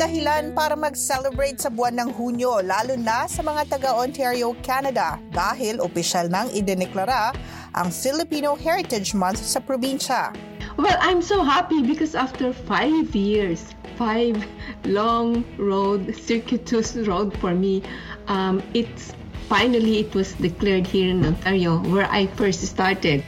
dahilan 0.00 0.56
para 0.56 0.72
mag-celebrate 0.72 1.60
sa 1.60 1.68
buwan 1.68 2.00
ng 2.00 2.16
Hunyo, 2.16 2.64
lalo 2.64 2.96
na 2.96 3.28
sa 3.28 3.44
mga 3.44 3.68
taga-Ontario, 3.68 4.56
Canada, 4.64 5.20
dahil 5.28 5.76
opisyal 5.76 6.32
nang 6.32 6.48
idineklara 6.56 7.36
ang 7.76 7.92
Filipino 7.92 8.56
Heritage 8.56 9.12
Month 9.12 9.44
sa 9.44 9.60
probinsya. 9.60 10.32
Well, 10.80 10.96
I'm 11.04 11.20
so 11.20 11.44
happy 11.44 11.84
because 11.84 12.16
after 12.16 12.56
five 12.64 13.12
years, 13.12 13.76
five 14.00 14.40
long 14.88 15.44
road, 15.60 16.16
circuitous 16.16 16.96
road 17.04 17.36
for 17.36 17.52
me, 17.52 17.84
um, 18.32 18.64
it's 18.72 19.12
finally 19.52 20.00
it 20.00 20.16
was 20.16 20.32
declared 20.40 20.88
here 20.88 21.12
in 21.12 21.28
Ontario 21.28 21.84
where 21.92 22.08
I 22.08 22.24
first 22.40 22.64
started. 22.64 23.20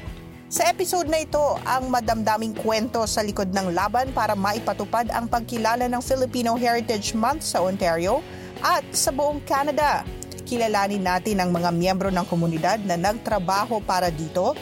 Sa 0.53 0.69
episode 0.69 1.09
na 1.09 1.25
ito, 1.25 1.41
ang 1.65 1.89
madamdaming 1.89 2.53
kwento 2.53 3.09
sa 3.09 3.25
likod 3.25 3.57
ng 3.57 3.73
laban 3.73 4.13
para 4.13 4.37
maipatupad 4.37 5.09
ang 5.09 5.25
pagkilala 5.25 5.89
ng 5.89 6.05
Filipino 6.05 6.61
Heritage 6.61 7.17
Month 7.17 7.57
sa 7.57 7.65
Ontario 7.65 8.21
at 8.61 8.85
sa 8.93 9.09
buong 9.17 9.41
Canada. 9.49 10.05
Kilalanin 10.45 11.09
natin 11.09 11.41
ang 11.41 11.57
mga 11.57 11.73
miyembro 11.73 12.13
ng 12.13 12.29
komunidad 12.29 12.85
na 12.85 13.01
nagtrabaho 13.01 13.81
para 13.81 14.13
dito 14.13 14.53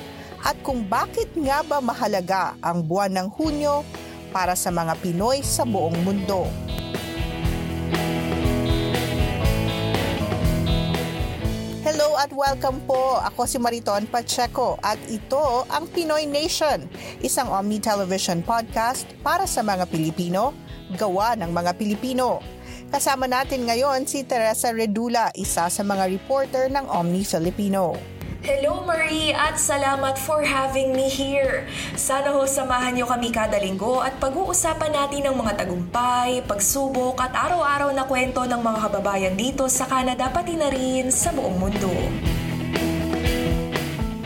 at 0.46 0.54
kung 0.62 0.86
bakit 0.86 1.34
nga 1.34 1.66
ba 1.66 1.82
mahalaga 1.82 2.54
ang 2.62 2.86
buwan 2.86 3.10
ng 3.10 3.26
Hunyo 3.34 3.82
para 4.30 4.54
sa 4.54 4.70
mga 4.70 4.94
Pinoy 5.02 5.42
sa 5.42 5.66
buong 5.66 6.06
mundo. 6.06 6.46
At 12.20 12.36
welcome 12.36 12.84
po. 12.84 13.16
Ako 13.32 13.48
si 13.48 13.56
Mariton 13.56 14.04
Pacheco 14.04 14.76
at 14.84 15.00
ito 15.08 15.64
ang 15.72 15.88
Pinoy 15.88 16.28
Nation, 16.28 16.84
isang 17.24 17.48
Omni 17.48 17.80
Television 17.80 18.44
podcast 18.44 19.08
para 19.24 19.48
sa 19.48 19.64
mga 19.64 19.88
Pilipino, 19.88 20.52
gawa 21.00 21.32
ng 21.40 21.48
mga 21.48 21.72
Pilipino. 21.80 22.44
Kasama 22.92 23.24
natin 23.24 23.64
ngayon 23.64 24.04
si 24.04 24.20
Teresa 24.28 24.68
Redula, 24.68 25.32
isa 25.32 25.72
sa 25.72 25.80
mga 25.80 26.12
reporter 26.12 26.68
ng 26.68 26.92
Omni 26.92 27.24
Filipino. 27.24 27.96
Hello 28.40 28.80
Marie 28.88 29.36
at 29.36 29.60
salamat 29.60 30.16
for 30.16 30.40
having 30.40 30.96
me 30.96 31.12
here. 31.12 31.68
Sana 31.92 32.32
ho 32.32 32.48
samahan 32.48 32.96
niyo 32.96 33.04
kami 33.04 33.28
kada 33.28 33.60
linggo 33.60 34.00
at 34.00 34.16
pag-uusapan 34.16 34.96
natin 34.96 35.28
ng 35.28 35.36
mga 35.36 35.60
tagumpay, 35.60 36.40
pagsubok 36.48 37.20
at 37.20 37.36
araw-araw 37.36 37.92
na 37.92 38.08
kwento 38.08 38.40
ng 38.48 38.64
mga 38.64 38.78
kababayan 38.88 39.36
dito 39.36 39.68
sa 39.68 39.84
Canada 39.84 40.32
pati 40.32 40.56
na 40.56 40.72
rin 40.72 41.12
sa 41.12 41.36
buong 41.36 41.60
mundo. 41.60 41.92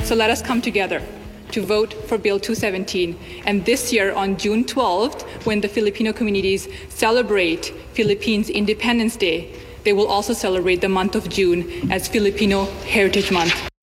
So 0.07 0.15
let 0.15 0.31
us 0.31 0.39
come 0.39 0.63
together 0.63 1.03
to 1.51 1.67
vote 1.67 1.91
for 2.07 2.15
Bill 2.15 2.39
217. 2.39 3.19
And 3.51 3.67
this 3.67 3.91
year, 3.91 4.15
on 4.15 4.39
June 4.39 4.63
12th, 4.63 5.27
when 5.43 5.59
the 5.59 5.67
Filipino 5.67 6.15
communities 6.15 6.71
celebrate 6.87 7.75
Philippines 7.99 8.47
Independence 8.47 9.19
Day, 9.19 9.51
they 9.83 9.91
will 9.91 10.07
also 10.07 10.31
celebrate 10.31 10.87
the 10.87 10.93
month 10.93 11.19
of 11.19 11.27
June 11.27 11.67
as 11.91 12.07
Filipino 12.07 12.71
Heritage 12.87 13.35
Month. 13.35 13.74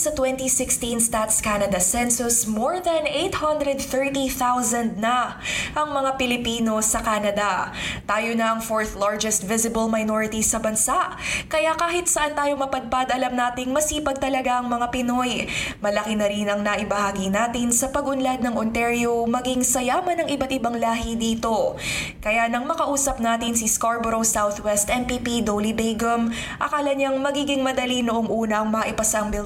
Sa 0.00 0.16
2016 0.16 1.12
Stats 1.12 1.44
Canada 1.44 1.76
Census, 1.76 2.48
more 2.48 2.80
than 2.80 3.04
830,000 3.04 4.96
na 4.96 5.36
ang 5.76 5.92
mga 5.92 6.16
Pilipino 6.16 6.80
sa 6.80 7.04
Canada. 7.04 7.68
Tayo 8.08 8.32
na 8.32 8.56
ang 8.56 8.64
fourth 8.64 8.96
largest 8.96 9.44
visible 9.44 9.92
minority 9.92 10.40
sa 10.40 10.56
bansa. 10.56 11.20
Kaya 11.52 11.76
kahit 11.76 12.08
saan 12.08 12.32
tayo 12.32 12.56
mapadpad, 12.56 13.12
alam 13.12 13.36
nating 13.36 13.76
masipag 13.76 14.16
talaga 14.16 14.64
ang 14.64 14.72
mga 14.72 14.88
Pinoy. 14.88 15.44
Malaki 15.84 16.16
na 16.16 16.32
rin 16.32 16.48
ang 16.48 16.64
naibahagi 16.64 17.28
natin 17.28 17.68
sa 17.68 17.92
pagunlad 17.92 18.40
ng 18.40 18.56
Ontario, 18.56 19.28
maging 19.28 19.60
sayaman 19.60 20.24
ng 20.24 20.28
iba't 20.32 20.52
ibang 20.56 20.80
lahi 20.80 21.12
dito. 21.12 21.76
Kaya 22.24 22.48
nang 22.48 22.64
makausap 22.64 23.20
natin 23.20 23.52
si 23.52 23.68
Scarborough 23.68 24.24
Southwest 24.24 24.88
MPP 24.88 25.44
Dolly 25.44 25.76
Begum, 25.76 26.32
akala 26.56 26.96
niyang 26.96 27.20
magiging 27.20 27.60
madali 27.60 28.00
noong 28.00 28.32
unang 28.32 28.72
maipasa 28.72 29.20
ang 29.20 29.28
Bill 29.28 29.44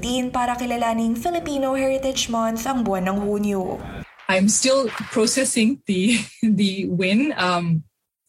217 0.00 0.32
para 0.32 0.56
kilalaning 0.56 1.12
Filipino 1.12 1.76
Heritage 1.76 2.32
Month 2.32 2.64
ang 2.64 2.80
buwan 2.80 3.04
ng 3.12 3.18
Hunyo. 3.28 3.76
I'm 4.30 4.48
still 4.48 4.88
processing 5.12 5.82
the 5.84 6.16
the 6.40 6.88
win, 6.88 7.34
um, 7.36 7.84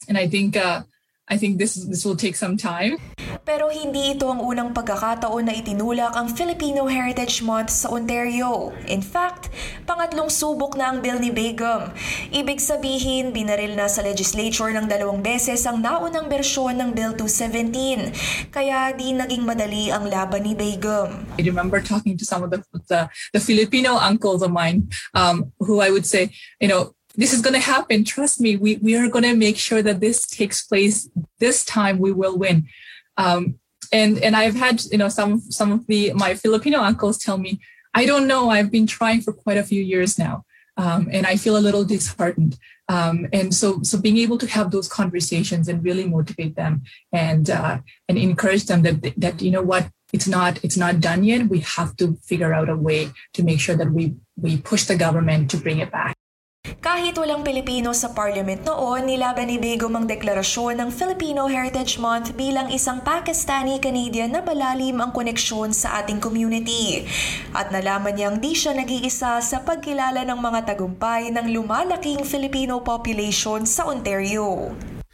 and 0.10 0.18
I 0.18 0.28
think 0.28 0.58
uh, 0.60 0.84
I 1.30 1.38
think 1.40 1.62
this 1.62 1.80
this 1.88 2.04
will 2.04 2.20
take 2.20 2.36
some 2.36 2.58
time. 2.60 3.00
Pero 3.44 3.68
hindi 3.68 4.16
ito 4.16 4.32
ang 4.32 4.40
unang 4.40 4.72
pagkakataon 4.72 5.52
na 5.52 5.52
itinulak 5.52 6.16
ang 6.16 6.32
Filipino 6.32 6.88
Heritage 6.88 7.44
Month 7.44 7.76
sa 7.76 7.92
Ontario. 7.92 8.72
In 8.88 9.04
fact, 9.04 9.52
pangatlong 9.84 10.32
subok 10.32 10.80
na 10.80 10.88
ang 10.88 11.04
bill 11.04 11.20
ni 11.20 11.28
Begum. 11.28 11.92
Ibig 12.32 12.64
sabihin, 12.64 13.36
binaril 13.36 13.76
na 13.76 13.92
sa 13.92 14.00
legislature 14.00 14.72
ng 14.72 14.88
dalawang 14.88 15.20
beses 15.20 15.68
ang 15.68 15.84
naunang 15.84 16.32
bersyon 16.32 16.80
ng 16.80 16.96
Bill 16.96 17.20
217. 17.20 18.48
Kaya 18.48 18.96
di 18.96 19.12
naging 19.12 19.44
madali 19.44 19.92
ang 19.92 20.08
laban 20.08 20.48
ni 20.48 20.56
Begum. 20.56 21.28
I 21.36 21.44
remember 21.44 21.84
talking 21.84 22.16
to 22.16 22.24
some 22.24 22.48
of 22.48 22.50
the 22.56 22.64
the, 22.88 23.12
the 23.36 23.44
Filipino 23.44 24.00
uncles 24.00 24.40
of 24.40 24.56
mine 24.56 24.88
um, 25.20 25.52
who 25.60 25.84
I 25.84 25.92
would 25.92 26.08
say, 26.08 26.32
you 26.64 26.72
know, 26.72 26.96
this 27.20 27.36
is 27.36 27.44
going 27.44 27.60
to 27.60 27.62
happen. 27.62 28.08
Trust 28.08 28.40
me, 28.40 28.56
we, 28.56 28.80
we 28.80 28.96
are 28.96 29.12
going 29.12 29.28
to 29.28 29.36
make 29.36 29.60
sure 29.60 29.84
that 29.84 30.00
this 30.00 30.24
takes 30.24 30.64
place. 30.64 31.12
This 31.44 31.68
time 31.68 32.00
we 32.00 32.16
will 32.16 32.40
win. 32.40 32.72
Um, 33.18 33.60
and 33.92 34.18
and 34.20 34.36
I've 34.36 34.56
had 34.56 34.84
you 34.92 34.98
know 34.98 35.10
some 35.10 35.40
some 35.40 35.72
of 35.72 35.88
the 35.88 36.14
my 36.14 36.36
Filipino 36.36 36.80
uncles 36.80 37.18
tell 37.18 37.38
me, 37.38 37.60
I 37.94 38.06
don't 38.06 38.28
know. 38.28 38.50
I've 38.50 38.72
been 38.72 38.88
trying 38.88 39.22
for 39.22 39.34
quite 39.34 39.58
a 39.58 39.64
few 39.64 39.82
years 39.82 40.18
now, 40.18 40.46
um, 40.78 41.08
and 41.12 41.26
I 41.26 41.36
feel 41.38 41.58
a 41.58 41.66
little 41.68 41.86
disheartened. 41.86 42.58
Um, 42.90 43.28
and 43.32 43.54
so 43.54 43.82
so 43.84 44.00
being 44.00 44.18
able 44.18 44.38
to 44.40 44.48
have 44.48 44.72
those 44.72 44.90
conversations 44.90 45.68
and 45.68 45.84
really 45.84 46.08
motivate 46.08 46.56
them 46.56 46.84
and 47.12 47.50
uh, 47.50 47.80
and 48.10 48.18
encourage 48.18 48.66
them 48.66 48.82
that 48.82 49.14
that 49.18 49.42
you 49.42 49.52
know 49.52 49.62
what 49.62 49.90
it's 50.12 50.28
not 50.28 50.64
it's 50.64 50.78
not 50.78 51.00
done 51.00 51.24
yet. 51.24 51.50
We 51.50 51.60
have 51.60 51.96
to 51.98 52.16
figure 52.24 52.54
out 52.54 52.70
a 52.70 52.76
way 52.76 53.12
to 53.34 53.44
make 53.44 53.60
sure 53.60 53.76
that 53.76 53.92
we 53.92 54.16
we 54.36 54.58
push 54.58 54.86
the 54.86 54.96
government 54.96 55.52
to 55.52 55.58
bring 55.58 55.80
it 55.80 55.92
back. 55.92 56.13
Kahit 56.82 57.20
walang 57.20 57.46
Pilipino 57.46 57.94
sa 57.94 58.16
parliament 58.16 58.66
noon, 58.66 59.06
nilaban 59.06 59.52
ni 59.52 59.62
Begum 59.62 59.94
ang 59.94 60.10
deklarasyon 60.10 60.82
ng 60.82 60.90
Filipino 60.90 61.46
Heritage 61.46 62.02
Month 62.02 62.34
bilang 62.34 62.74
isang 62.74 63.04
Pakistani-Canadian 63.06 64.34
na 64.34 64.42
malalim 64.42 64.98
ang 64.98 65.14
koneksyon 65.14 65.76
sa 65.76 66.02
ating 66.02 66.18
community. 66.18 67.06
At 67.54 67.70
nalaman 67.70 68.18
niyang 68.18 68.38
di 68.42 68.58
siya 68.58 68.74
nag-iisa 68.74 69.44
sa 69.44 69.58
pagkilala 69.62 70.26
ng 70.26 70.40
mga 70.40 70.74
tagumpay 70.74 71.30
ng 71.30 71.54
lumalaking 71.54 72.26
Filipino 72.26 72.82
population 72.82 73.68
sa 73.70 73.86
Ontario. 73.86 74.74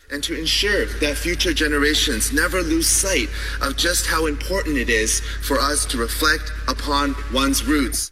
and 0.09 0.25
to 0.25 0.33
ensure 0.33 0.89
that 1.05 1.13
future 1.13 1.53
generations 1.53 2.33
never 2.33 2.65
lose 2.65 2.89
sight 2.89 3.29
of 3.61 3.77
just 3.77 4.09
how 4.09 4.25
important 4.25 4.73
it 4.73 4.89
is 4.89 5.21
for 5.45 5.61
us 5.61 5.85
to 5.85 6.01
reflect 6.01 6.49
upon 6.65 7.13
one's 7.29 7.61
roots. 7.61 8.09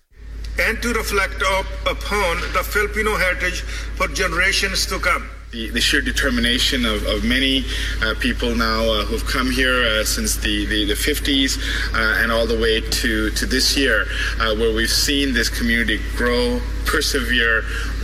And 0.59 0.81
to 0.81 0.93
reflect 0.93 1.41
up 1.43 1.65
upon 1.85 2.41
the 2.53 2.63
Filipino 2.63 3.15
heritage 3.15 3.61
for 3.95 4.07
generations 4.07 4.85
to 4.87 4.99
come. 4.99 5.29
The, 5.51 5.69
the 5.69 5.79
sheer 5.79 6.01
determination 6.01 6.85
of, 6.85 7.05
of 7.05 7.23
many 7.23 7.63
uh, 8.03 8.15
people 8.19 8.53
now 8.53 8.83
uh, 8.83 9.05
who've 9.05 9.25
come 9.25 9.49
here 9.49 9.85
uh, 9.85 10.03
since 10.03 10.35
the, 10.35 10.65
the, 10.65 10.85
the 10.85 10.93
50s 10.93 11.57
uh, 11.93 12.21
and 12.21 12.31
all 12.31 12.45
the 12.45 12.59
way 12.59 12.81
to, 12.81 13.29
to 13.31 13.45
this 13.45 13.77
year, 13.77 14.05
uh, 14.39 14.53
where 14.55 14.73
we've 14.73 14.89
seen 14.89 15.33
this 15.33 15.47
community 15.47 16.01
grow, 16.17 16.59
persevere, 16.85 17.63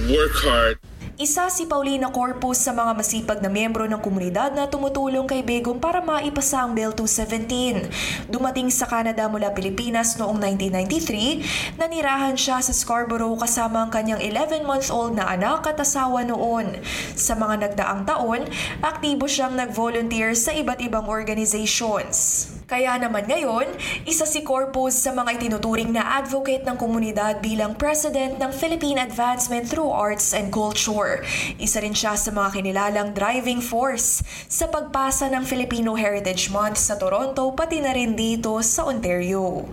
work 0.10 0.32
hard. 0.36 0.80
Isa 1.14 1.46
si 1.54 1.70
Paulina 1.70 2.10
Corpus 2.10 2.66
sa 2.66 2.74
mga 2.74 2.98
masipag 2.98 3.38
na 3.38 3.46
miyembro 3.46 3.86
ng 3.86 4.02
komunidad 4.02 4.50
na 4.50 4.66
tumutulong 4.66 5.30
kay 5.30 5.46
Begum 5.46 5.78
para 5.78 6.02
maipasa 6.02 6.66
ang 6.66 6.74
Bill 6.74 6.90
217. 6.90 8.34
Dumating 8.34 8.74
sa 8.74 8.90
Canada 8.90 9.30
mula 9.30 9.54
Pilipinas 9.54 10.18
noong 10.18 10.42
1993, 10.42 11.78
nanirahan 11.78 12.34
siya 12.34 12.58
sa 12.66 12.74
Scarborough 12.74 13.38
kasama 13.38 13.86
ang 13.86 13.94
kanyang 13.94 14.26
11-month-old 14.26 15.14
na 15.14 15.30
anak 15.30 15.70
at 15.70 15.78
asawa 15.78 16.26
noon. 16.26 16.82
Sa 17.14 17.38
mga 17.38 17.62
nagdaang 17.62 18.10
taon, 18.10 18.50
aktibo 18.82 19.30
siyang 19.30 19.54
nag-volunteer 19.54 20.34
sa 20.34 20.50
iba't 20.50 20.82
ibang 20.82 21.06
organizations. 21.06 22.50
Kaya 22.74 22.98
naman 22.98 23.30
ngayon, 23.30 23.70
isa 24.10 24.26
si 24.26 24.42
Corpus 24.42 24.98
sa 24.98 25.14
mga 25.14 25.38
itinuturing 25.38 25.94
na 25.94 26.18
advocate 26.18 26.66
ng 26.66 26.74
komunidad 26.74 27.38
bilang 27.38 27.78
president 27.78 28.42
ng 28.42 28.50
Philippine 28.50 28.98
Advancement 28.98 29.70
Through 29.70 29.94
Arts 29.94 30.34
and 30.34 30.50
Culture. 30.50 31.22
Isa 31.62 31.86
rin 31.86 31.94
siya 31.94 32.18
sa 32.18 32.34
mga 32.34 32.50
kinilalang 32.58 33.14
driving 33.14 33.62
force 33.62 34.26
sa 34.50 34.66
pagpasa 34.74 35.30
ng 35.30 35.46
Filipino 35.46 35.94
Heritage 35.94 36.50
Month 36.50 36.82
sa 36.82 36.98
Toronto 36.98 37.54
pati 37.54 37.78
na 37.78 37.94
rin 37.94 38.18
dito 38.18 38.58
sa 38.66 38.90
Ontario. 38.90 39.70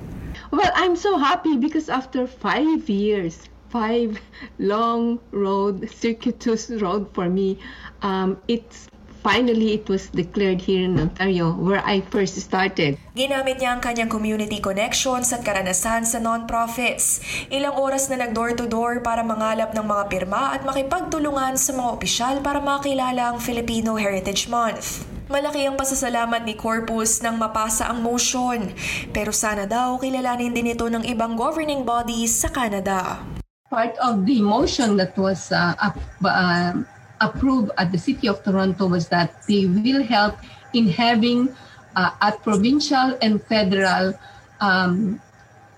Well, 0.53 0.73
I'm 0.77 0.93
so 0.93 1.17
happy 1.17 1.57
because 1.57 1.89
after 1.89 2.29
five 2.29 2.85
years, 2.93 3.49
five 3.73 4.21
long 4.61 5.25
road, 5.33 5.89
circuitous 5.89 6.69
road 6.85 7.09
for 7.17 7.33
me, 7.33 7.57
um, 8.05 8.37
it's 8.45 8.90
finally 9.21 9.77
it 9.77 9.89
was 9.89 10.09
declared 10.11 10.61
here 10.65 10.85
in 10.85 10.97
Ontario 10.97 11.53
where 11.53 11.85
I 11.85 12.01
first 12.09 12.41
started. 12.41 12.97
Ginamit 13.13 13.61
niya 13.61 13.77
ang 13.77 13.81
kanyang 13.85 14.09
community 14.09 14.59
connections 14.59 15.33
at 15.33 15.45
karanasan 15.45 16.09
sa 16.09 16.19
non-profits. 16.21 17.21
Ilang 17.53 17.77
oras 17.77 18.09
na 18.09 18.25
nag 18.25 18.33
door-to-door 18.33 19.05
para 19.05 19.21
mangalap 19.21 19.77
ng 19.77 19.85
mga 19.85 20.05
pirma 20.09 20.57
at 20.57 20.65
makipagtulungan 20.65 21.61
sa 21.61 21.77
mga 21.77 21.89
opisyal 21.93 22.35
para 22.41 22.59
makilala 22.59 23.33
ang 23.33 23.39
Filipino 23.39 23.97
Heritage 24.01 24.49
Month. 24.49 25.05
Malaki 25.31 25.63
ang 25.63 25.79
pasasalamat 25.79 26.43
ni 26.43 26.59
Corpus 26.59 27.23
nang 27.23 27.39
mapasa 27.39 27.87
ang 27.87 28.03
motion. 28.03 28.75
Pero 29.15 29.31
sana 29.31 29.63
daw 29.63 29.95
kilalanin 30.03 30.51
din 30.51 30.75
ito 30.75 30.91
ng 30.91 31.07
ibang 31.07 31.39
governing 31.39 31.87
bodies 31.87 32.35
sa 32.35 32.51
Canada. 32.51 33.23
Part 33.71 33.95
of 34.03 34.27
the 34.27 34.43
motion 34.43 34.99
that 34.99 35.15
was 35.15 35.55
uh, 35.55 35.79
up, 35.79 35.95
uh, 36.27 36.83
approved 37.21 37.71
at 37.77 37.93
the 37.93 37.99
City 37.99 38.29
of 38.29 38.43
Toronto 38.43 38.89
was 38.89 39.09
that 39.09 39.37
they 39.47 39.67
will 39.67 40.03
help 40.03 40.39
in 40.73 40.89
having 40.89 41.55
uh, 41.97 42.11
at 42.21 42.43
provincial 42.43 43.19
and 43.23 43.43
federal 43.45 44.15
um, 44.61 45.21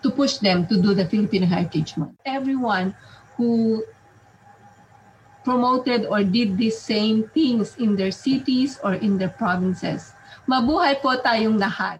to 0.02 0.10
push 0.10 0.38
them 0.38 0.66
to 0.66 0.80
do 0.80 0.94
the 0.94 1.06
Filipino 1.06 1.46
Heritage 1.46 1.96
Month. 1.96 2.18
Everyone 2.24 2.94
who 3.36 3.84
promoted 5.44 6.06
or 6.06 6.22
did 6.22 6.56
these 6.56 6.78
same 6.78 7.28
things 7.34 7.76
in 7.76 7.96
their 7.96 8.10
cities 8.10 8.78
or 8.82 8.94
in 8.94 9.18
their 9.18 9.30
provinces. 9.30 10.14
Mabuhay 10.46 10.98
po 11.02 11.18
tayong 11.18 11.58
lahat. 11.58 11.98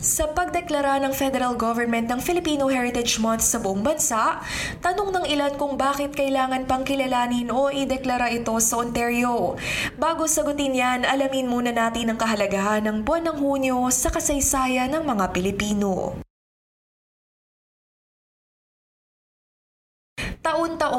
Sa 0.00 0.32
pagdeklara 0.32 0.96
ng 1.04 1.12
federal 1.12 1.60
government 1.60 2.08
ng 2.08 2.24
Filipino 2.24 2.72
Heritage 2.72 3.20
Month 3.20 3.44
sa 3.44 3.60
buong 3.60 3.84
bansa, 3.84 4.40
tanong 4.80 5.12
ng 5.12 5.26
ilan 5.28 5.60
kung 5.60 5.76
bakit 5.76 6.16
kailangan 6.16 6.64
pang 6.64 6.88
kilalanin 6.88 7.52
o 7.52 7.68
ideklara 7.68 8.32
ito 8.32 8.56
sa 8.64 8.80
Ontario. 8.80 9.60
Bago 10.00 10.24
sagutin 10.24 10.72
yan, 10.72 11.04
alamin 11.04 11.52
muna 11.52 11.68
natin 11.68 12.08
ang 12.08 12.16
kahalagahan 12.16 12.88
ng 12.88 13.04
buwan 13.04 13.28
ng 13.28 13.36
Hunyo 13.44 13.92
sa 13.92 14.08
kasaysayan 14.08 14.88
ng 14.88 15.04
mga 15.04 15.36
Pilipino. 15.36 16.16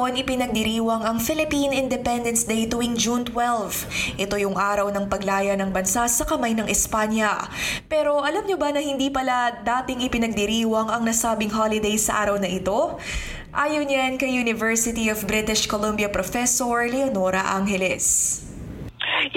Taon-taon 0.02 0.26
ipinagdiriwang 0.26 1.06
ang 1.06 1.22
Philippine 1.22 1.78
Independence 1.78 2.50
Day 2.50 2.66
tuwing 2.66 2.98
June 2.98 3.22
12. 3.22 4.18
Ito 4.18 4.34
yung 4.42 4.58
araw 4.58 4.90
ng 4.90 5.06
paglaya 5.06 5.54
ng 5.54 5.70
bansa 5.70 6.10
sa 6.10 6.26
kamay 6.26 6.58
ng 6.58 6.66
Espanya. 6.66 7.46
Pero 7.86 8.18
alam 8.26 8.42
nyo 8.50 8.58
ba 8.58 8.74
na 8.74 8.82
hindi 8.82 9.14
pala 9.14 9.62
dating 9.62 10.02
ipinagdiriwang 10.02 10.90
ang 10.90 11.06
nasabing 11.06 11.54
holiday 11.54 12.02
sa 12.02 12.18
araw 12.26 12.42
na 12.42 12.50
ito? 12.50 12.98
Ayon 13.54 13.86
yan 13.94 14.18
kay 14.18 14.34
University 14.34 15.06
of 15.14 15.22
British 15.30 15.70
Columbia 15.70 16.10
Professor 16.10 16.90
Leonora 16.90 17.46
Angeles. 17.62 18.42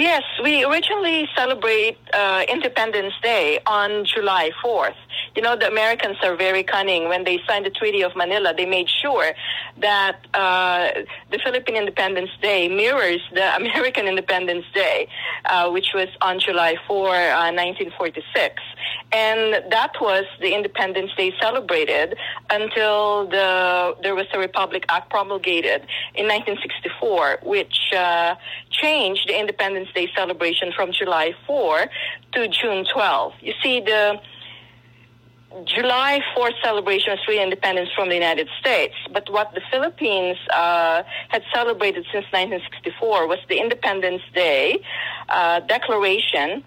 Yes, 0.01 0.25
we 0.41 0.65
originally 0.65 1.29
celebrate 1.37 2.01
uh, 2.17 2.41
Independence 2.49 3.13
Day 3.21 3.61
on 3.69 4.09
July 4.09 4.49
4th. 4.65 5.04
You 5.37 5.43
know, 5.43 5.57
the 5.57 5.69
Americans 5.69 6.17
are 6.23 6.37
very 6.37 6.63
cunning. 6.63 7.09
When 7.09 7.25
they 7.25 7.41
signed 7.47 7.67
the 7.67 7.71
Treaty 7.71 8.03
of 8.03 8.15
Manila, 8.15 8.55
they 8.57 8.67
made 8.67 8.89
sure 8.89 9.33
that 9.81 10.19
uh, 10.33 10.91
the 11.31 11.39
Philippine 11.39 11.77
Independence 11.77 12.31
Day 12.41 12.69
mirrors 12.69 13.21
the 13.33 13.57
American 13.63 14.07
Independence 14.07 14.65
Day, 14.75 15.09
uh, 15.47 15.71
which 15.71 15.89
was 15.95 16.09
on 16.21 16.39
July 16.39 16.77
4, 16.87 17.09
uh, 17.09 17.53
1946. 17.53 18.63
And 19.13 19.73
that 19.73 19.93
was 20.01 20.25
the 20.41 20.55
Independence 20.55 21.11
Day 21.17 21.33
celebrated 21.41 22.17
until 22.51 23.27
the 23.29 23.97
there 24.03 24.15
was 24.15 24.27
a 24.33 24.39
Republic 24.39 24.85
Act 24.89 25.11
promulgated 25.11 25.83
in 26.15 26.27
1964, 26.27 27.41
which 27.43 27.93
uh, 27.97 28.35
changed 28.71 29.29
the 29.29 29.39
Independence 29.39 29.89
Day 29.95 30.11
celebration 30.17 30.73
from 30.75 30.93
July 30.93 31.33
4 31.47 31.87
to 32.33 32.49
June 32.49 32.85
12. 32.93 33.33
You 33.41 33.55
see, 33.63 33.81
the 33.81 34.21
July 35.63 36.21
4th 36.37 36.61
celebration 36.63 37.13
of 37.13 37.19
free 37.25 37.41
independence 37.41 37.89
from 37.95 38.09
the 38.09 38.15
United 38.15 38.49
States, 38.59 38.95
but 39.13 39.31
what 39.31 39.55
the 39.55 39.61
Philippines 39.71 40.37
uh, 40.53 41.05
had 41.29 41.43
celebrated 41.55 42.05
since 42.13 42.25
1964 42.33 43.29
was 43.29 43.39
the 43.49 43.61
Independence 43.61 44.23
Day 44.35 44.81
uh, 45.29 45.61
Declaration 45.61 46.65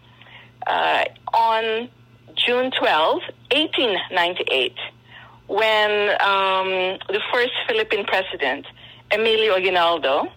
uh, 0.65 1.03
on 1.33 1.89
June 2.35 2.71
12, 2.71 3.21
1898, 3.51 4.73
when 5.47 5.91
um, 6.21 6.97
the 7.09 7.21
first 7.33 7.51
Philippine 7.67 8.05
president, 8.05 8.65
Emilio 9.11 9.55
Aguinaldo, 9.55 10.27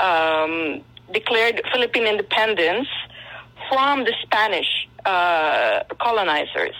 um, 0.00 0.82
declared 1.12 1.62
Philippine 1.72 2.06
independence 2.08 2.88
from 3.68 4.02
the 4.02 4.14
Spanish 4.24 4.88
uh, 5.04 5.84
colonizers. 6.00 6.74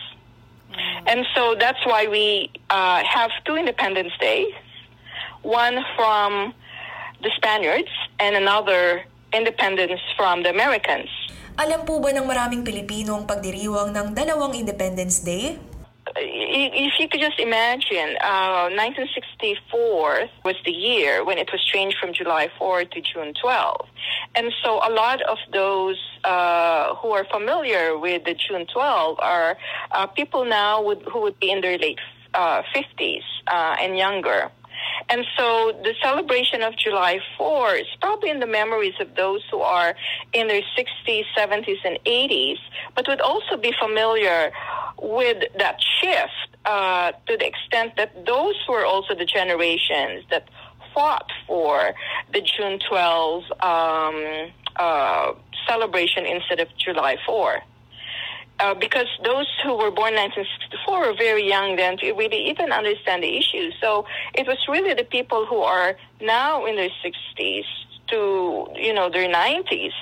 And 1.07 1.27
so 1.35 1.55
that's 1.55 1.81
why 1.87 2.07
we 2.09 2.51
uh, 2.71 3.05
have 3.05 3.31
two 3.45 3.57
Independence 3.57 4.13
Days, 4.21 4.53
one 5.43 5.79
from 5.95 6.55
the 7.23 7.31
Spaniards 7.37 7.91
and 8.19 8.37
another 8.37 9.05
independence 9.33 10.01
from 10.17 10.43
the 10.43 10.51
Americans. 10.51 11.09
Alam 11.55 11.87
po 11.87 12.03
ba 12.03 12.11
ng 12.11 12.27
maraming 12.27 12.67
Pilipino 12.67 13.15
ang 13.15 13.31
pagdiriwang 13.31 13.95
ng 13.95 14.07
dalawang 14.11 14.59
Independence 14.59 15.23
Day? 15.23 15.55
If 16.17 16.99
you 16.99 17.09
could 17.09 17.21
just 17.21 17.39
imagine, 17.39 18.17
uh, 18.23 18.71
1964 18.71 20.29
was 20.45 20.57
the 20.65 20.73
year 20.73 21.25
when 21.25 21.39
it 21.39 21.51
was 21.53 21.63
changed 21.65 21.97
from 21.99 22.13
July 22.13 22.49
4 22.59 22.85
to 22.85 23.01
June 23.01 23.35
12. 23.41 23.87
And 24.35 24.53
so 24.63 24.81
a 24.87 24.91
lot 24.91 25.23
of 25.23 25.39
those 25.53 25.99
uh, 26.25 26.95
who 26.97 27.11
are 27.11 27.25
familiar 27.25 27.99
with 27.99 28.25
the 28.25 28.35
June 28.35 28.67
12 28.67 29.19
are 29.21 29.57
uh, 29.93 30.07
people 30.07 30.45
now 30.45 30.83
would, 30.83 31.03
who 31.03 31.21
would 31.23 31.39
be 31.41 31.51
in 31.51 31.61
their 31.61 31.79
late 31.79 31.99
50s 32.35 33.23
uh, 33.47 33.77
and 33.81 33.97
younger. 33.97 34.51
And 35.09 35.25
so 35.37 35.73
the 35.83 35.95
celebration 36.03 36.63
of 36.63 36.77
July 36.77 37.21
4 37.37 37.75
is 37.75 37.87
probably 38.01 38.31
in 38.31 38.41
the 38.41 38.47
memories 38.47 38.95
of 39.01 39.15
those 39.15 39.43
who 39.51 39.61
are 39.61 39.95
in 40.33 40.49
their 40.49 40.63
60s, 40.77 41.25
70s, 41.37 41.79
and 41.85 41.99
80s, 42.05 42.59
but 42.95 43.07
would 43.09 43.21
also 43.21 43.57
be 43.57 43.73
familiar 43.79 44.53
with 45.01 45.45
that 45.59 45.81
shift 46.01 46.57
uh, 46.65 47.13
to 47.27 47.37
the 47.37 47.47
extent 47.47 47.97
that 47.97 48.27
those 48.27 48.55
were 48.69 48.85
also 48.85 49.15
the 49.15 49.27
generations 49.27 50.25
that 50.31 50.49
fought 50.95 51.31
for 51.47 51.93
the 52.33 52.41
June 52.41 52.79
12 52.89 53.45
um, 53.61 54.53
uh, 54.77 55.33
celebration 55.69 56.25
instead 56.25 56.61
of 56.61 56.69
July 56.77 57.17
4. 57.27 57.61
Uh, 58.61 58.73
because 58.73 59.07
those 59.25 59.49
who 59.65 59.73
were 59.77 59.91
born 59.91 60.15
1964 60.15 61.01
were 61.01 61.15
very 61.19 61.47
young 61.47 61.75
then 61.75 61.97
to 61.99 62.13
really 62.13 62.49
even 62.49 62.71
understand 62.71 63.23
the 63.23 63.37
issue. 63.37 63.71
So 63.81 64.07
it 64.33 64.47
was 64.47 64.59
really 64.69 64.95
the 64.95 65.05
people 65.05 65.45
who 65.45 65.59
are 65.59 65.97
now 66.21 66.65
in 66.65 66.77
their 66.77 66.91
60s 67.05 67.65
to 68.09 68.69
you 68.77 68.93
know 68.93 69.11
their 69.11 69.29
90s 69.29 69.93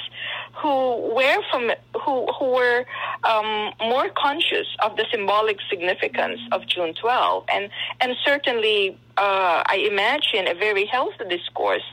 who 0.54 1.14
were 1.14 1.38
from 1.50 1.70
who 2.04 2.26
who 2.38 2.46
were 2.52 2.84
um, 3.24 3.72
more 3.80 4.08
conscious 4.10 4.66
of 4.84 4.96
the 4.96 5.06
symbolic 5.10 5.58
significance 5.70 6.40
of 6.52 6.66
June 6.66 6.94
12 6.94 7.44
and 7.52 7.70
and 8.00 8.14
certainly 8.24 8.98
uh, 9.16 9.62
I 9.66 9.88
imagine 9.90 10.48
a 10.48 10.54
very 10.54 10.86
healthy 10.86 11.24
discourse 11.28 11.84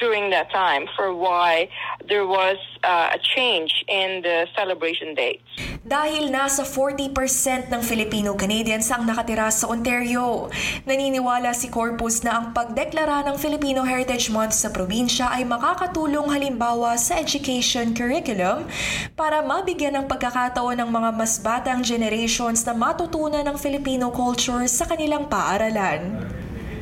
during 0.00 0.30
that 0.30 0.50
time 0.50 0.86
for 0.96 1.14
why 1.14 1.68
there 2.08 2.26
was 2.26 2.56
uh, 2.82 3.14
a 3.14 3.18
change 3.18 3.84
in 3.88 4.22
the 4.22 4.46
celebration 4.56 5.14
dates. 5.14 5.42
Dahil 5.84 6.32
nasa 6.32 6.64
40% 6.64 7.68
ng 7.68 7.82
Filipino-Canadians 7.84 8.88
ang 8.88 9.04
nakatira 9.04 9.52
sa 9.52 9.68
Ontario, 9.68 10.48
naniniwala 10.88 11.52
si 11.52 11.68
Corpus 11.68 12.24
na 12.24 12.40
ang 12.40 12.56
pagdeklara 12.56 13.20
ng 13.28 13.36
Filipino 13.36 13.84
Heritage 13.84 14.32
Month 14.32 14.56
sa 14.56 14.72
probinsya 14.72 15.28
ay 15.28 15.44
makakatulong 15.44 16.32
halimbawa 16.32 16.96
sa 16.96 17.20
education 17.20 17.92
curriculum 17.92 18.64
para 19.12 19.44
mabigyan 19.44 20.00
ng 20.00 20.06
pagkakataon 20.08 20.80
ng 20.80 20.88
mga 20.88 21.10
mas 21.12 21.36
batang 21.36 21.84
generations 21.84 22.64
na 22.64 22.72
matutunan 22.72 23.44
ng 23.44 23.56
Filipino 23.60 24.08
culture 24.08 24.64
sa 24.64 24.88
kanilang 24.88 25.28
paaralan 25.28 26.24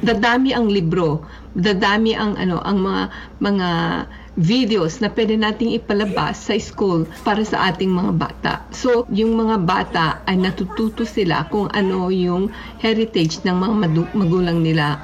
dadami 0.02 0.50
ang 0.50 0.66
libro, 0.66 1.22
dadami 1.54 2.12
ang 2.18 2.34
ano 2.34 2.58
ang 2.60 2.78
mga 2.82 3.02
mga 3.38 3.68
videos 4.34 4.98
na 5.04 5.12
pwede 5.12 5.36
nating 5.36 5.76
ipalabas 5.76 6.48
sa 6.48 6.56
school 6.56 7.04
para 7.22 7.44
sa 7.44 7.68
ating 7.68 7.92
mga 7.92 8.12
bata. 8.16 8.52
So, 8.72 9.04
yung 9.12 9.36
mga 9.36 9.56
bata 9.62 10.06
ay 10.24 10.40
natututo 10.40 11.04
sila 11.04 11.46
kung 11.52 11.68
ano 11.76 12.08
yung 12.08 12.48
heritage 12.80 13.44
ng 13.44 13.52
mga 13.52 13.74
magulang 14.16 14.64
nila 14.64 14.96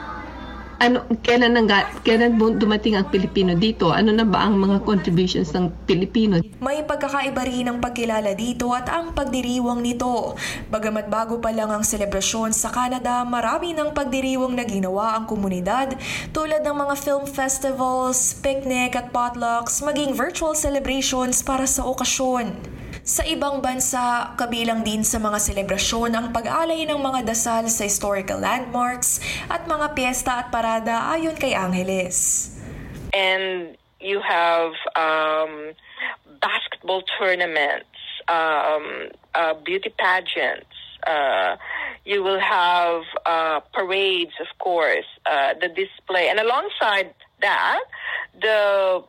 ano, 0.79 1.03
kailan, 1.27 1.59
nang, 1.59 1.67
kailan 2.07 2.39
dumating 2.39 2.95
ang 2.95 3.11
Pilipino 3.11 3.59
dito? 3.59 3.91
Ano 3.91 4.15
na 4.15 4.23
ba 4.23 4.47
ang 4.47 4.55
mga 4.59 4.87
contributions 4.87 5.51
ng 5.51 5.75
Pilipino? 5.85 6.39
May 6.63 6.87
pagkakaiba 6.87 7.43
rin 7.43 7.67
ang 7.67 7.79
pagkilala 7.83 8.33
dito 8.39 8.71
at 8.71 8.87
ang 8.87 9.11
pagdiriwang 9.11 9.83
nito. 9.83 10.39
Bagamat 10.71 11.11
bago 11.11 11.43
pa 11.43 11.51
lang 11.51 11.75
ang 11.75 11.83
selebrasyon 11.83 12.55
sa 12.55 12.71
Canada, 12.71 13.27
marami 13.27 13.75
ng 13.75 13.91
pagdiriwang 13.91 14.55
na 14.55 14.63
ginawa 14.63 15.19
ang 15.19 15.27
komunidad 15.27 15.99
tulad 16.31 16.63
ng 16.63 16.77
mga 16.79 16.95
film 16.95 17.27
festivals, 17.27 18.39
picnic 18.39 18.95
at 18.95 19.11
potlucks, 19.11 19.83
maging 19.83 20.15
virtual 20.15 20.55
celebrations 20.55 21.43
para 21.43 21.67
sa 21.67 21.83
okasyon. 21.83 22.78
Sa 23.09 23.25
ibang 23.25 23.65
bansa, 23.65 24.37
kabilang 24.37 24.85
din 24.85 25.01
sa 25.01 25.17
mga 25.17 25.41
selebrasyon 25.41 26.13
ang 26.13 26.29
pag-alay 26.29 26.85
ng 26.85 27.01
mga 27.01 27.25
dasal 27.25 27.65
sa 27.73 27.89
historical 27.89 28.37
landmarks 28.37 29.25
at 29.49 29.65
mga 29.65 29.97
piyesta 29.97 30.45
at 30.45 30.53
parada 30.53 31.09
ayon 31.17 31.33
kay 31.33 31.57
Angeles. 31.57 32.53
And 33.17 33.81
you 33.97 34.21
have 34.21 34.77
um, 34.93 35.73
basketball 36.37 37.01
tournaments, 37.17 37.89
um, 38.29 39.09
uh, 39.33 39.57
beauty 39.65 39.89
pageants, 39.97 40.69
uh, 41.09 41.57
you 42.05 42.21
will 42.21 42.45
have 42.45 43.09
uh, 43.25 43.65
parades, 43.73 44.37
of 44.37 44.53
course, 44.61 45.09
uh, 45.25 45.57
the 45.57 45.73
display. 45.73 46.29
And 46.29 46.37
alongside 46.37 47.17
that, 47.41 47.89
the 48.37 49.01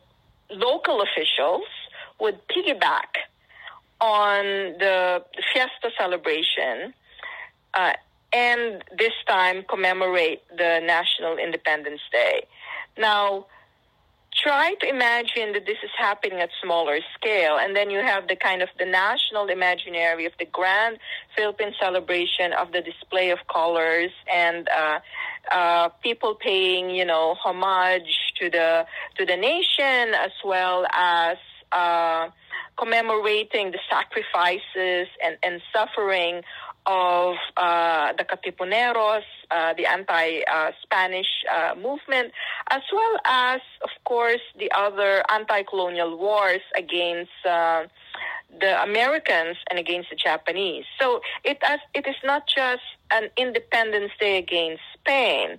local 0.56 1.04
officials 1.04 1.68
would 2.16 2.40
piggyback 2.48 3.28
on 4.00 4.44
the 4.78 5.24
fiesta 5.52 5.90
celebration 5.98 6.94
uh, 7.74 7.92
and 8.32 8.84
this 8.96 9.12
time 9.26 9.64
commemorate 9.68 10.42
the 10.56 10.80
National 10.84 11.36
Independence 11.36 12.00
Day. 12.12 12.46
Now, 12.96 13.46
try 14.42 14.74
to 14.80 14.88
imagine 14.88 15.52
that 15.52 15.66
this 15.66 15.78
is 15.82 15.90
happening 15.98 16.40
at 16.40 16.50
smaller 16.62 16.98
scale 17.14 17.58
and 17.58 17.74
then 17.74 17.90
you 17.90 17.98
have 17.98 18.28
the 18.28 18.36
kind 18.36 18.62
of 18.62 18.68
the 18.78 18.84
national 18.84 19.48
imaginary 19.48 20.24
of 20.24 20.32
the 20.38 20.44
grand 20.46 20.98
philippine 21.36 21.74
celebration 21.80 22.52
of 22.52 22.70
the 22.72 22.80
display 22.80 23.30
of 23.30 23.38
colors 23.52 24.12
and 24.32 24.68
uh, 24.68 24.98
uh, 25.52 25.88
people 26.02 26.34
paying 26.34 26.90
you 26.90 27.04
know 27.04 27.34
homage 27.34 28.32
to 28.40 28.48
the 28.48 28.86
to 29.16 29.26
the 29.26 29.36
nation 29.36 30.14
as 30.14 30.32
well 30.44 30.86
as 30.92 31.36
uh, 31.72 32.28
commemorating 32.80 33.72
the 33.72 33.78
sacrifices 33.88 35.08
and, 35.22 35.36
and 35.42 35.60
suffering 35.72 36.42
of 36.86 37.36
uh, 37.56 38.12
the 38.14 38.24
Katipuneros, 38.24 39.22
uh, 39.50 39.74
the 39.74 39.86
anti-Spanish 39.86 41.44
uh, 41.54 41.74
movement, 41.76 42.32
as 42.70 42.82
well 42.92 43.16
as, 43.26 43.60
of 43.82 43.90
course, 44.04 44.40
the 44.58 44.70
other 44.72 45.22
anti-colonial 45.30 46.16
wars 46.16 46.62
against 46.76 47.30
uh, 47.46 47.84
the 48.58 48.82
Americans 48.82 49.56
and 49.70 49.78
against 49.78 50.10
the 50.10 50.16
Japanese. 50.16 50.84
So 51.00 51.20
it, 51.44 51.58
as, 51.66 51.80
it 51.94 52.06
is 52.06 52.16
not 52.24 52.46
just 52.46 52.82
an 53.10 53.30
Independence 53.36 54.12
Day 54.18 54.38
against 54.38 54.82
Spain, 54.94 55.58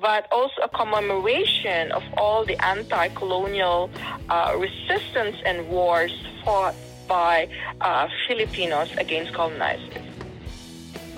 but 0.00 0.26
also 0.32 0.62
a 0.62 0.68
commemoration 0.68 1.92
of 1.92 2.02
all 2.16 2.44
the 2.44 2.62
anti-colonial 2.64 3.90
uh, 4.28 4.56
resistance 4.58 5.36
and 5.44 5.68
wars 5.68 6.12
fought 6.44 6.74
by 7.06 7.48
uh, 7.80 8.08
Filipinos 8.26 8.90
against 8.96 9.32
colonizers. 9.32 10.09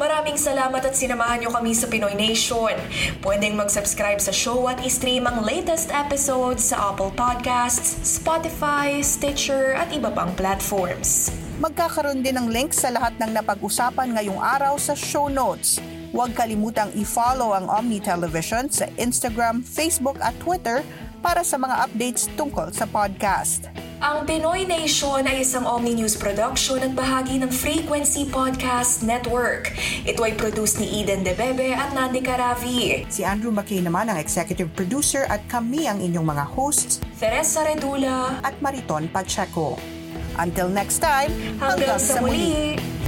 Maraming 0.03 0.35
salamat 0.35 0.83
at 0.83 0.99
sinamahan 0.99 1.39
niyo 1.39 1.55
kami 1.55 1.79
sa 1.79 1.87
Pinoy 1.87 2.19
Nation. 2.19 2.75
Pwedeng 3.23 3.55
mag-subscribe 3.55 4.19
sa 4.19 4.35
show 4.35 4.67
at 4.67 4.83
i-stream 4.83 5.31
ang 5.31 5.47
latest 5.47 5.95
episodes 5.95 6.75
sa 6.75 6.91
Apple 6.91 7.15
Podcasts, 7.15 8.03
Spotify, 8.03 8.99
Stitcher 8.99 9.79
at 9.79 9.95
iba 9.95 10.11
pang 10.11 10.35
platforms. 10.35 11.31
Magkakaroon 11.63 12.19
din 12.19 12.35
ng 12.35 12.51
link 12.51 12.75
sa 12.75 12.91
lahat 12.91 13.15
ng 13.23 13.31
napag-usapan 13.31 14.19
ngayong 14.19 14.43
araw 14.43 14.75
sa 14.75 14.99
show 14.99 15.31
notes. 15.31 15.79
Huwag 16.11 16.35
kalimutang 16.35 16.91
i-follow 16.99 17.55
ang 17.55 17.71
Omni 17.71 18.03
Television 18.03 18.67
sa 18.75 18.91
Instagram, 18.99 19.63
Facebook 19.63 20.19
at 20.19 20.35
Twitter 20.43 20.83
para 21.23 21.47
sa 21.47 21.55
mga 21.55 21.79
updates 21.79 22.27
tungkol 22.35 22.75
sa 22.75 22.91
podcast. 22.91 23.82
Ang 24.03 24.27
Pinoy 24.27 24.67
Nation 24.67 25.23
ay 25.31 25.47
isang 25.47 25.63
Omni 25.63 25.95
News 25.95 26.19
production 26.19 26.83
at 26.83 26.91
bahagi 26.91 27.39
ng 27.39 27.55
Frequency 27.55 28.27
Podcast 28.27 29.07
Network. 29.07 29.71
Ito 30.03 30.27
ay 30.27 30.35
produced 30.35 30.83
ni 30.83 30.91
Eden 30.91 31.23
Debebe 31.23 31.71
at 31.71 31.95
Nandi 31.95 32.19
Caravi. 32.19 33.07
Si 33.07 33.23
Andrew 33.23 33.55
McKay 33.55 33.79
naman 33.79 34.11
ang 34.11 34.19
executive 34.19 34.75
producer 34.75 35.23
at 35.31 35.47
kami 35.47 35.87
ang 35.87 36.03
inyong 36.03 36.35
mga 36.35 36.45
hosts, 36.51 36.99
Teresa 37.15 37.63
Redula 37.63 38.43
at 38.43 38.59
Mariton 38.59 39.07
Pacheco. 39.07 39.79
Until 40.35 40.67
next 40.67 40.99
time, 40.99 41.31
hanggang, 41.63 41.95
hanggang 41.95 42.03
sa 42.03 42.19
muli. 42.19 42.75
muli. 42.75 43.02